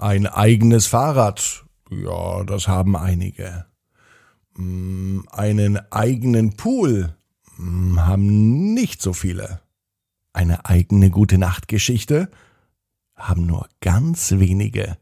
Ein 0.00 0.26
eigenes 0.26 0.86
Fahrrad. 0.86 1.66
Ja, 1.90 2.42
das 2.44 2.66
haben 2.66 2.96
einige. 2.96 3.66
Hm, 4.56 5.26
einen 5.30 5.78
eigenen 5.92 6.56
Pool 6.56 7.14
hm, 7.56 8.00
haben 8.06 8.72
nicht 8.72 9.02
so 9.02 9.12
viele. 9.12 9.60
Eine 10.32 10.64
eigene 10.64 11.10
gute 11.10 11.36
Nachtgeschichte 11.36 12.30
haben 13.14 13.44
nur 13.44 13.68
ganz 13.82 14.30
wenige. 14.30 14.96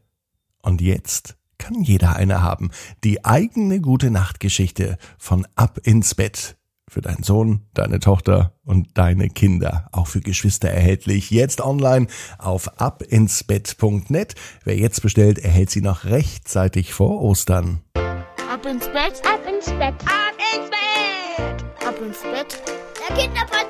Und 0.61 0.81
jetzt 0.81 1.37
kann 1.57 1.81
jeder 1.81 2.17
eine 2.17 2.41
haben. 2.41 2.69
Die 3.05 3.23
eigene 3.23 3.79
gute 3.79 4.11
Nachtgeschichte 4.11 4.97
von 5.17 5.47
Ab 5.55 5.79
ins 5.81 6.13
Bett. 6.13 6.57
Für 6.89 7.01
deinen 7.01 7.23
Sohn, 7.23 7.67
deine 7.73 7.99
Tochter 7.99 8.53
und 8.65 8.97
deine 8.97 9.29
Kinder. 9.29 9.87
Auch 9.91 10.07
für 10.07 10.21
Geschwister 10.21 10.69
erhältlich. 10.69 11.29
Jetzt 11.29 11.61
online 11.61 12.07
auf 12.39 12.81
abinsbett.net. 12.81 14.35
Wer 14.63 14.75
jetzt 14.75 15.01
bestellt, 15.01 15.39
erhält 15.39 15.69
sie 15.69 15.81
noch 15.81 16.05
rechtzeitig 16.05 16.93
vor 16.93 17.21
Ostern. 17.21 17.81
Ab 17.93 18.65
ins 18.65 18.87
Bett, 18.87 19.21
ab 19.23 19.41
ins 19.47 19.67
Bett, 19.67 19.93
ab 20.05 20.35
ins 20.55 20.69
Bett, 20.69 21.87
ab 21.87 21.95
ins 22.01 22.21
Bett. 22.23 22.61
Der 23.07 23.15
Kinderpodcast. 23.15 23.68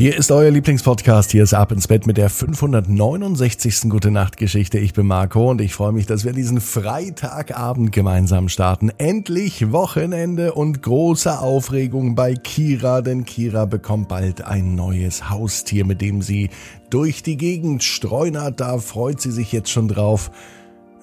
Hier 0.00 0.16
ist 0.16 0.32
euer 0.32 0.50
Lieblingspodcast. 0.50 1.30
Hier 1.30 1.42
ist 1.42 1.52
Ab 1.52 1.72
ins 1.72 1.86
Bett 1.86 2.06
mit 2.06 2.16
der 2.16 2.30
569. 2.30 3.90
Gute 3.90 4.10
Nacht 4.10 4.38
Geschichte. 4.38 4.78
Ich 4.78 4.94
bin 4.94 5.06
Marco 5.06 5.50
und 5.50 5.60
ich 5.60 5.74
freue 5.74 5.92
mich, 5.92 6.06
dass 6.06 6.24
wir 6.24 6.32
diesen 6.32 6.62
Freitagabend 6.62 7.92
gemeinsam 7.92 8.48
starten. 8.48 8.90
Endlich 8.96 9.72
Wochenende 9.72 10.54
und 10.54 10.82
große 10.82 11.38
Aufregung 11.38 12.14
bei 12.14 12.32
Kira, 12.32 13.02
denn 13.02 13.26
Kira 13.26 13.66
bekommt 13.66 14.08
bald 14.08 14.40
ein 14.40 14.74
neues 14.74 15.28
Haustier, 15.28 15.84
mit 15.84 16.00
dem 16.00 16.22
sie 16.22 16.48
durch 16.88 17.22
die 17.22 17.36
Gegend 17.36 17.84
streunert. 17.84 18.58
Da 18.58 18.78
freut 18.78 19.20
sie 19.20 19.32
sich 19.32 19.52
jetzt 19.52 19.68
schon 19.68 19.88
drauf. 19.88 20.30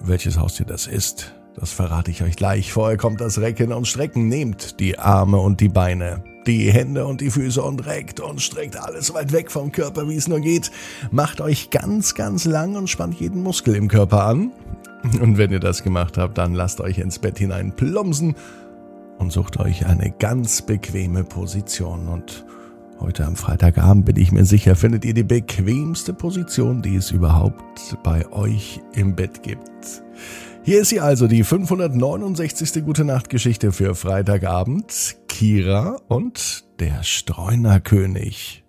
Welches 0.00 0.40
Haustier 0.40 0.66
das 0.66 0.88
ist, 0.88 1.36
das 1.54 1.70
verrate 1.70 2.10
ich 2.10 2.24
euch 2.24 2.34
gleich. 2.34 2.72
Vorher 2.72 2.96
kommt 2.96 3.20
das 3.20 3.38
Recken 3.38 3.72
und 3.72 3.86
Strecken. 3.86 4.26
Nehmt 4.26 4.80
die 4.80 4.98
Arme 4.98 5.38
und 5.38 5.60
die 5.60 5.68
Beine 5.68 6.24
die 6.48 6.72
Hände 6.72 7.06
und 7.06 7.20
die 7.20 7.30
Füße 7.30 7.62
und 7.62 7.86
reckt 7.86 8.20
und 8.20 8.40
streckt 8.40 8.76
alles 8.76 9.12
weit 9.12 9.32
weg 9.32 9.50
vom 9.50 9.70
Körper, 9.70 10.08
wie 10.08 10.16
es 10.16 10.28
nur 10.28 10.40
geht. 10.40 10.70
Macht 11.10 11.40
euch 11.40 11.70
ganz, 11.70 12.14
ganz 12.14 12.46
lang 12.46 12.74
und 12.74 12.88
spannt 12.88 13.20
jeden 13.20 13.42
Muskel 13.42 13.76
im 13.76 13.88
Körper 13.88 14.24
an. 14.24 14.50
Und 15.20 15.36
wenn 15.36 15.50
ihr 15.50 15.60
das 15.60 15.84
gemacht 15.84 16.16
habt, 16.16 16.38
dann 16.38 16.54
lasst 16.54 16.80
euch 16.80 16.98
ins 16.98 17.18
Bett 17.18 17.38
hinein 17.38 17.76
plumpsen 17.76 18.34
und 19.18 19.30
sucht 19.30 19.60
euch 19.60 19.86
eine 19.86 20.10
ganz 20.18 20.62
bequeme 20.62 21.22
Position. 21.22 22.08
Und 22.08 22.46
heute 23.00 23.26
am 23.26 23.36
Freitagabend 23.36 24.04
bin 24.04 24.16
ich 24.16 24.32
mir 24.32 24.44
sicher, 24.44 24.76
findet 24.76 25.04
ihr 25.04 25.14
die 25.14 25.22
bequemste 25.22 26.12
Position, 26.12 26.82
die 26.82 26.96
es 26.96 27.10
überhaupt 27.10 27.96
bei 28.02 28.30
euch 28.32 28.80
im 28.94 29.16
Bett 29.16 29.42
gibt. 29.42 30.02
Hier 30.62 30.80
ist 30.80 30.88
sie 30.88 31.00
also, 31.00 31.26
die 31.28 31.44
569. 31.44 32.84
Gute 32.84 33.04
Nacht 33.04 33.30
Geschichte 33.30 33.72
für 33.72 33.94
Freitagabend. 33.94 35.16
Kira 35.28 35.96
und 36.08 36.64
der 36.78 37.02
Streunerkönig. 37.02 38.64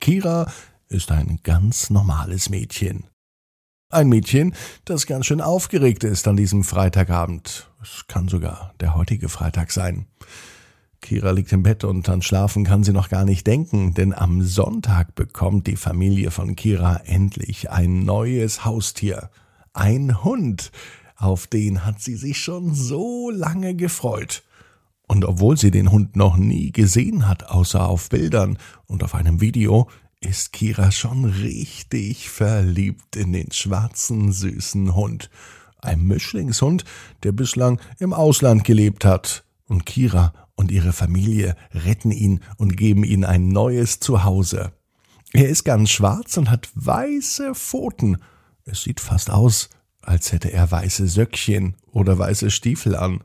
Kira 0.00 0.50
ist 0.88 1.12
ein 1.12 1.40
ganz 1.42 1.90
normales 1.90 2.50
Mädchen. 2.50 3.04
Ein 3.90 4.08
Mädchen, 4.08 4.54
das 4.84 5.06
ganz 5.06 5.26
schön 5.26 5.40
aufgeregt 5.40 6.02
ist 6.02 6.26
an 6.26 6.36
diesem 6.36 6.64
Freitagabend. 6.64 7.70
Es 7.80 8.06
kann 8.08 8.26
sogar 8.26 8.74
der 8.80 8.96
heutige 8.96 9.28
Freitag 9.28 9.70
sein. 9.70 10.06
Kira 11.06 11.30
liegt 11.30 11.52
im 11.52 11.62
Bett 11.62 11.84
und 11.84 12.08
an 12.08 12.20
Schlafen 12.20 12.64
kann 12.64 12.82
sie 12.82 12.92
noch 12.92 13.08
gar 13.08 13.24
nicht 13.24 13.46
denken, 13.46 13.94
denn 13.94 14.12
am 14.12 14.42
Sonntag 14.42 15.14
bekommt 15.14 15.68
die 15.68 15.76
Familie 15.76 16.32
von 16.32 16.56
Kira 16.56 16.96
endlich 17.04 17.70
ein 17.70 18.04
neues 18.04 18.64
Haustier 18.64 19.30
ein 19.72 20.24
Hund. 20.24 20.72
Auf 21.14 21.46
den 21.46 21.84
hat 21.84 22.00
sie 22.00 22.16
sich 22.16 22.40
schon 22.40 22.74
so 22.74 23.30
lange 23.30 23.76
gefreut. 23.76 24.42
Und 25.06 25.24
obwohl 25.24 25.56
sie 25.56 25.70
den 25.70 25.92
Hund 25.92 26.16
noch 26.16 26.36
nie 26.36 26.72
gesehen 26.72 27.28
hat, 27.28 27.44
außer 27.44 27.88
auf 27.88 28.08
Bildern 28.08 28.58
und 28.86 29.04
auf 29.04 29.14
einem 29.14 29.40
Video, 29.40 29.88
ist 30.18 30.52
Kira 30.52 30.90
schon 30.90 31.24
richtig 31.24 32.30
verliebt 32.30 33.14
in 33.14 33.32
den 33.32 33.52
schwarzen, 33.52 34.32
süßen 34.32 34.96
Hund. 34.96 35.30
Ein 35.78 36.02
Mischlingshund, 36.02 36.84
der 37.22 37.30
bislang 37.30 37.80
im 38.00 38.12
Ausland 38.12 38.64
gelebt 38.64 39.04
hat. 39.04 39.44
Und 39.68 39.86
Kira 39.86 40.32
und 40.56 40.72
ihre 40.72 40.92
Familie 40.92 41.54
retten 41.72 42.10
ihn 42.10 42.40
und 42.56 42.76
geben 42.76 43.04
ihm 43.04 43.24
ein 43.24 43.48
neues 43.48 44.00
Zuhause. 44.00 44.72
Er 45.32 45.48
ist 45.48 45.64
ganz 45.64 45.90
schwarz 45.90 46.36
und 46.36 46.50
hat 46.50 46.68
weiße 46.74 47.54
Pfoten 47.54 48.18
es 48.66 48.82
sieht 48.82 48.98
fast 49.00 49.30
aus, 49.30 49.70
als 50.02 50.32
hätte 50.32 50.52
er 50.52 50.70
weiße 50.70 51.06
Söckchen 51.06 51.76
oder 51.92 52.18
weiße 52.18 52.50
Stiefel 52.50 52.96
an. 52.96 53.22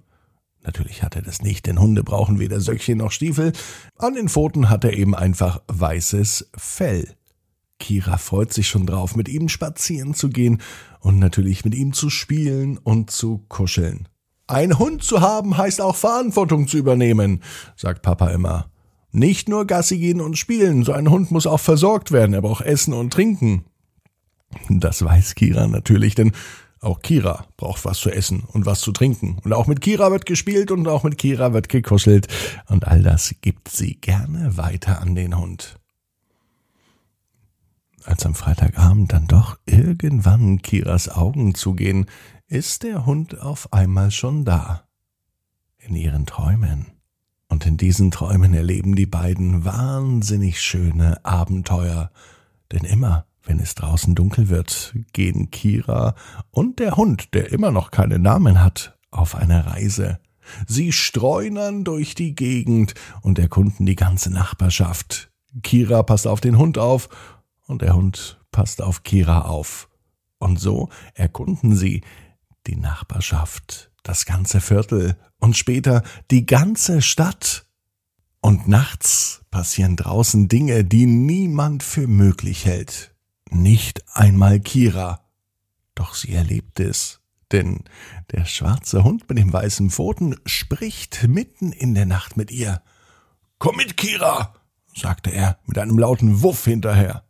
Natürlich 0.63 1.01
hat 1.01 1.15
er 1.15 1.23
das 1.23 1.41
nicht, 1.41 1.65
denn 1.65 1.79
Hunde 1.79 2.03
brauchen 2.03 2.39
weder 2.39 2.61
Söckchen 2.61 2.99
noch 2.99 3.11
Stiefel. 3.11 3.51
An 3.97 4.13
den 4.13 4.29
Pfoten 4.29 4.69
hat 4.69 4.83
er 4.83 4.93
eben 4.93 5.15
einfach 5.15 5.63
weißes 5.67 6.51
Fell. 6.55 7.15
Kira 7.79 8.17
freut 8.17 8.53
sich 8.53 8.67
schon 8.67 8.85
drauf, 8.85 9.15
mit 9.15 9.27
ihm 9.27 9.49
spazieren 9.49 10.13
zu 10.13 10.29
gehen 10.29 10.61
und 10.99 11.17
natürlich 11.17 11.65
mit 11.65 11.73
ihm 11.73 11.93
zu 11.93 12.11
spielen 12.11 12.77
und 12.77 13.09
zu 13.09 13.39
kuscheln. 13.49 14.07
Ein 14.51 14.77
Hund 14.77 15.01
zu 15.01 15.21
haben 15.21 15.57
heißt 15.57 15.79
auch 15.79 15.95
Verantwortung 15.95 16.67
zu 16.67 16.77
übernehmen, 16.77 17.41
sagt 17.77 18.01
Papa 18.01 18.31
immer. 18.31 18.69
Nicht 19.13 19.47
nur 19.47 19.65
Gassi 19.65 19.97
gehen 19.97 20.19
und 20.19 20.37
spielen, 20.37 20.83
so 20.83 20.91
ein 20.91 21.09
Hund 21.09 21.31
muss 21.31 21.47
auch 21.47 21.61
versorgt 21.61 22.11
werden, 22.11 22.33
er 22.33 22.41
braucht 22.41 22.65
Essen 22.65 22.93
und 22.93 23.13
Trinken. 23.13 23.63
Das 24.67 25.05
weiß 25.05 25.35
Kira 25.35 25.67
natürlich, 25.67 26.15
denn 26.15 26.33
auch 26.81 27.01
Kira 27.01 27.45
braucht 27.55 27.85
was 27.85 27.99
zu 27.99 28.09
essen 28.09 28.43
und 28.51 28.65
was 28.65 28.81
zu 28.81 28.91
trinken. 28.91 29.37
Und 29.45 29.53
auch 29.53 29.67
mit 29.67 29.79
Kira 29.79 30.11
wird 30.11 30.25
gespielt 30.25 30.69
und 30.69 30.85
auch 30.89 31.03
mit 31.03 31.17
Kira 31.17 31.53
wird 31.53 31.69
gekuschelt. 31.69 32.27
Und 32.67 32.85
all 32.85 33.03
das 33.03 33.33
gibt 33.39 33.69
sie 33.69 33.95
gerne 34.01 34.57
weiter 34.57 34.99
an 34.99 35.15
den 35.15 35.37
Hund. 35.37 35.80
Als 38.03 38.25
am 38.25 38.33
Freitagabend 38.33 39.13
dann 39.13 39.27
doch 39.27 39.59
irgendwann 39.65 40.61
Kiras 40.61 41.09
Augen 41.09 41.53
zugehen, 41.53 42.07
ist 42.47 42.83
der 42.83 43.05
Hund 43.05 43.39
auf 43.39 43.71
einmal 43.73 44.11
schon 44.11 44.43
da. 44.43 44.83
In 45.77 45.95
ihren 45.95 46.25
Träumen. 46.25 46.87
Und 47.47 47.65
in 47.65 47.77
diesen 47.77 48.11
Träumen 48.11 48.53
erleben 48.53 48.95
die 48.95 49.05
beiden 49.05 49.65
wahnsinnig 49.65 50.61
schöne 50.61 51.23
Abenteuer. 51.25 52.11
Denn 52.71 52.85
immer, 52.85 53.25
wenn 53.43 53.59
es 53.59 53.75
draußen 53.75 54.15
dunkel 54.15 54.49
wird, 54.49 54.95
gehen 55.13 55.51
Kira 55.51 56.15
und 56.49 56.79
der 56.79 56.97
Hund, 56.97 57.33
der 57.33 57.51
immer 57.51 57.71
noch 57.71 57.91
keinen 57.91 58.21
Namen 58.21 58.63
hat, 58.63 58.97
auf 59.11 59.35
eine 59.35 59.65
Reise. 59.67 60.19
Sie 60.65 60.91
streunern 60.91 61.83
durch 61.83 62.15
die 62.15 62.33
Gegend 62.33 62.95
und 63.21 63.37
erkunden 63.37 63.85
die 63.85 63.95
ganze 63.95 64.31
Nachbarschaft. 64.31 65.31
Kira 65.61 66.03
passt 66.03 66.27
auf 66.27 66.41
den 66.41 66.57
Hund 66.57 66.77
auf 66.77 67.09
und 67.71 67.81
der 67.81 67.95
Hund 67.95 68.39
passt 68.51 68.81
auf 68.81 69.03
Kira 69.03 69.43
auf. 69.43 69.89
Und 70.37 70.59
so 70.59 70.89
erkunden 71.13 71.75
sie 71.75 72.01
die 72.67 72.75
Nachbarschaft, 72.75 73.91
das 74.03 74.25
ganze 74.25 74.61
Viertel 74.61 75.17
und 75.39 75.57
später 75.57 76.03
die 76.29 76.45
ganze 76.45 77.01
Stadt. 77.01 77.65
Und 78.41 78.67
nachts 78.67 79.43
passieren 79.51 79.95
draußen 79.95 80.47
Dinge, 80.47 80.83
die 80.83 81.05
niemand 81.05 81.83
für 81.83 82.07
möglich 82.07 82.65
hält. 82.65 83.15
Nicht 83.49 84.03
einmal 84.13 84.59
Kira. 84.59 85.21
Doch 85.95 86.15
sie 86.15 86.33
erlebt 86.33 86.79
es, 86.79 87.19
denn 87.51 87.83
der 88.31 88.45
schwarze 88.45 89.03
Hund 89.03 89.29
mit 89.29 89.37
dem 89.37 89.53
weißen 89.53 89.91
Pfoten 89.91 90.35
spricht 90.45 91.27
mitten 91.27 91.71
in 91.71 91.93
der 91.93 92.05
Nacht 92.05 92.37
mit 92.37 92.49
ihr. 92.49 92.81
Komm 93.59 93.75
mit, 93.75 93.95
Kira, 93.97 94.55
sagte 94.95 95.31
er 95.31 95.59
mit 95.65 95.77
einem 95.77 95.99
lauten 95.99 96.41
Wuff 96.41 96.65
hinterher. 96.65 97.23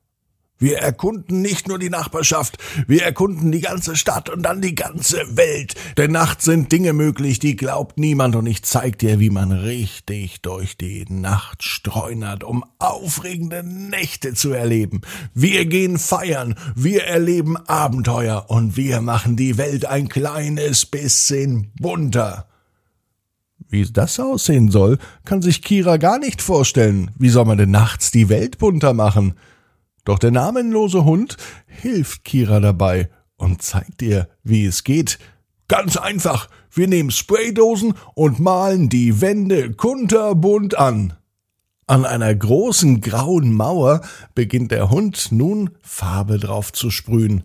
Wir 0.61 0.77
erkunden 0.77 1.41
nicht 1.41 1.67
nur 1.67 1.79
die 1.79 1.89
Nachbarschaft, 1.89 2.59
wir 2.85 3.01
erkunden 3.01 3.51
die 3.51 3.61
ganze 3.61 3.95
Stadt 3.95 4.29
und 4.29 4.43
dann 4.43 4.61
die 4.61 4.75
ganze 4.75 5.17
Welt. 5.35 5.73
Denn 5.97 6.11
nachts 6.11 6.45
sind 6.45 6.71
Dinge 6.71 6.93
möglich, 6.93 7.39
die 7.39 7.55
glaubt 7.55 7.97
niemand 7.97 8.35
und 8.35 8.45
ich 8.45 8.61
zeig 8.61 8.99
dir, 8.99 9.19
wie 9.19 9.31
man 9.31 9.51
richtig 9.51 10.43
durch 10.43 10.77
die 10.77 11.05
Nacht 11.09 11.63
streunert, 11.63 12.43
um 12.43 12.63
aufregende 12.77 13.63
Nächte 13.63 14.35
zu 14.35 14.53
erleben. 14.53 15.01
Wir 15.33 15.65
gehen 15.65 15.97
feiern, 15.97 16.53
wir 16.75 17.05
erleben 17.05 17.57
Abenteuer 17.57 18.45
und 18.47 18.77
wir 18.77 19.01
machen 19.01 19.37
die 19.37 19.57
Welt 19.57 19.85
ein 19.85 20.09
kleines 20.09 20.85
bisschen 20.85 21.71
bunter. 21.79 22.47
Wie 23.67 23.83
das 23.91 24.19
aussehen 24.19 24.69
soll, 24.69 24.99
kann 25.25 25.41
sich 25.41 25.63
Kira 25.63 25.97
gar 25.97 26.19
nicht 26.19 26.43
vorstellen. 26.43 27.09
Wie 27.17 27.29
soll 27.29 27.45
man 27.45 27.57
denn 27.57 27.71
nachts 27.71 28.11
die 28.11 28.29
Welt 28.29 28.59
bunter 28.59 28.93
machen? 28.93 29.33
Doch 30.03 30.19
der 30.19 30.31
namenlose 30.31 31.05
Hund 31.05 31.37
hilft 31.67 32.23
Kira 32.23 32.59
dabei 32.59 33.09
und 33.37 33.61
zeigt 33.61 34.01
ihr, 34.01 34.27
wie 34.43 34.65
es 34.65 34.83
geht. 34.83 35.19
Ganz 35.67 35.97
einfach, 35.97 36.49
wir 36.71 36.87
nehmen 36.87 37.11
Spraydosen 37.11 37.93
und 38.13 38.39
malen 38.39 38.89
die 38.89 39.21
Wände 39.21 39.71
kunterbunt 39.71 40.77
an. 40.77 41.13
An 41.87 42.05
einer 42.05 42.33
großen 42.33 43.01
grauen 43.01 43.53
Mauer 43.53 44.01
beginnt 44.33 44.71
der 44.71 44.89
Hund 44.89 45.31
nun 45.31 45.71
Farbe 45.81 46.39
drauf 46.39 46.71
zu 46.71 46.89
sprühen. 46.89 47.43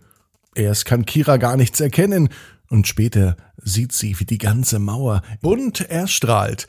Erst 0.54 0.84
kann 0.84 1.04
Kira 1.04 1.36
gar 1.36 1.56
nichts 1.56 1.80
erkennen, 1.80 2.28
und 2.68 2.86
später 2.88 3.36
sieht 3.62 3.92
sie, 3.92 4.18
wie 4.18 4.24
die 4.24 4.38
ganze 4.38 4.78
Mauer 4.78 5.22
bunt 5.40 5.88
erstrahlt. 5.88 6.66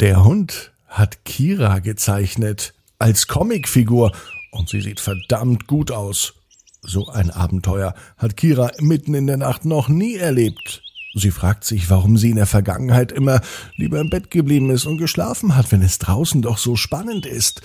Der 0.00 0.24
Hund 0.24 0.72
hat 0.86 1.24
Kira 1.24 1.78
gezeichnet 1.78 2.74
als 2.98 3.28
Comicfigur 3.28 4.12
und 4.50 4.68
sie 4.68 4.80
sieht 4.80 5.00
verdammt 5.00 5.66
gut 5.66 5.90
aus. 5.90 6.34
So 6.82 7.08
ein 7.08 7.30
Abenteuer 7.30 7.94
hat 8.16 8.36
Kira 8.36 8.70
mitten 8.78 9.14
in 9.14 9.26
der 9.26 9.36
Nacht 9.36 9.64
noch 9.64 9.88
nie 9.88 10.16
erlebt. 10.16 10.82
Sie 11.14 11.30
fragt 11.30 11.64
sich, 11.64 11.90
warum 11.90 12.16
sie 12.16 12.30
in 12.30 12.36
der 12.36 12.46
Vergangenheit 12.46 13.12
immer 13.12 13.40
lieber 13.76 14.00
im 14.00 14.10
Bett 14.10 14.30
geblieben 14.30 14.70
ist 14.70 14.86
und 14.86 14.98
geschlafen 14.98 15.56
hat, 15.56 15.72
wenn 15.72 15.82
es 15.82 15.98
draußen 15.98 16.42
doch 16.42 16.58
so 16.58 16.76
spannend 16.76 17.26
ist. 17.26 17.62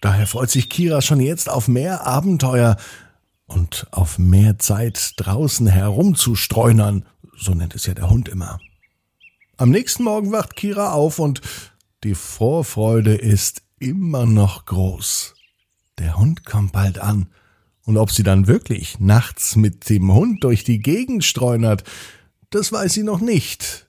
Daher 0.00 0.26
freut 0.26 0.50
sich 0.50 0.68
Kira 0.68 1.00
schon 1.00 1.20
jetzt 1.20 1.48
auf 1.48 1.68
mehr 1.68 2.06
Abenteuer 2.06 2.76
und 3.46 3.86
auf 3.90 4.18
mehr 4.18 4.58
Zeit 4.58 5.14
draußen 5.16 5.66
herumzustreunern, 5.66 7.04
so 7.36 7.54
nennt 7.54 7.74
es 7.74 7.86
ja 7.86 7.94
der 7.94 8.10
Hund 8.10 8.28
immer. 8.28 8.58
Am 9.56 9.70
nächsten 9.70 10.02
Morgen 10.02 10.32
wacht 10.32 10.56
Kira 10.56 10.92
auf 10.92 11.18
und 11.18 11.40
die 12.02 12.14
Vorfreude 12.14 13.14
ist 13.14 13.62
immer 13.78 14.26
noch 14.26 14.64
groß. 14.64 15.34
Der 15.98 16.16
Hund 16.18 16.44
kommt 16.44 16.72
bald 16.72 16.98
an. 16.98 17.26
Und 17.84 17.96
ob 17.96 18.10
sie 18.10 18.22
dann 18.22 18.46
wirklich 18.46 19.00
nachts 19.00 19.56
mit 19.56 19.88
dem 19.88 20.12
Hund 20.12 20.44
durch 20.44 20.64
die 20.64 20.78
Gegend 20.78 21.24
streunert, 21.24 21.84
das 22.50 22.72
weiß 22.72 22.92
sie 22.92 23.02
noch 23.02 23.20
nicht. 23.20 23.88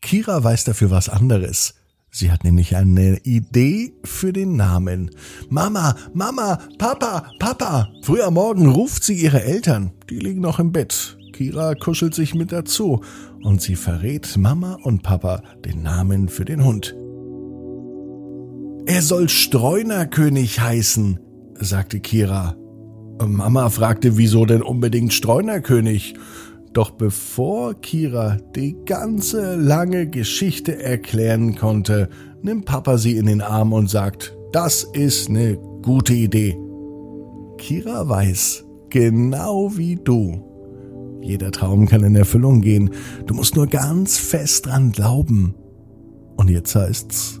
Kira 0.00 0.44
weiß 0.44 0.64
dafür 0.64 0.90
was 0.90 1.08
anderes. 1.08 1.74
Sie 2.10 2.30
hat 2.30 2.44
nämlich 2.44 2.76
eine 2.76 3.18
Idee 3.24 3.92
für 4.04 4.32
den 4.32 4.54
Namen. 4.54 5.10
Mama, 5.48 5.96
Mama, 6.12 6.60
Papa, 6.78 7.32
Papa. 7.40 7.92
Früh 8.02 8.22
am 8.22 8.34
Morgen 8.34 8.68
ruft 8.68 9.02
sie 9.02 9.14
ihre 9.14 9.42
Eltern. 9.42 9.92
Die 10.08 10.20
liegen 10.20 10.40
noch 10.40 10.60
im 10.60 10.70
Bett. 10.70 11.18
Kira 11.32 11.74
kuschelt 11.74 12.14
sich 12.14 12.34
mit 12.34 12.52
dazu 12.52 13.02
und 13.42 13.60
sie 13.60 13.74
verrät 13.74 14.36
Mama 14.36 14.78
und 14.84 15.02
Papa 15.02 15.42
den 15.64 15.82
Namen 15.82 16.28
für 16.28 16.44
den 16.44 16.62
Hund. 16.64 16.94
Er 18.86 19.00
soll 19.00 19.30
Streunerkönig 19.30 20.60
heißen, 20.60 21.18
sagte 21.54 22.00
Kira. 22.00 22.54
Mama 23.18 23.70
fragte, 23.70 24.18
wieso 24.18 24.44
denn 24.44 24.62
unbedingt 24.62 25.14
Streunerkönig? 25.14 26.14
Doch 26.74 26.90
bevor 26.90 27.74
Kira 27.80 28.36
die 28.54 28.76
ganze 28.84 29.56
lange 29.56 30.08
Geschichte 30.08 30.82
erklären 30.82 31.54
konnte, 31.54 32.10
nimmt 32.42 32.66
Papa 32.66 32.98
sie 32.98 33.16
in 33.16 33.26
den 33.26 33.40
Arm 33.40 33.72
und 33.72 33.88
sagt, 33.88 34.36
das 34.52 34.84
ist 34.92 35.30
eine 35.30 35.56
gute 35.82 36.12
Idee. 36.12 36.58
Kira 37.56 38.06
weiß, 38.06 38.64
genau 38.90 39.78
wie 39.78 39.96
du, 39.96 40.44
jeder 41.22 41.52
Traum 41.52 41.86
kann 41.86 42.04
in 42.04 42.16
Erfüllung 42.16 42.60
gehen. 42.60 42.90
Du 43.26 43.32
musst 43.32 43.56
nur 43.56 43.66
ganz 43.66 44.18
fest 44.18 44.66
dran 44.66 44.92
glauben. 44.92 45.54
Und 46.36 46.50
jetzt 46.50 46.74
heißt's, 46.74 47.40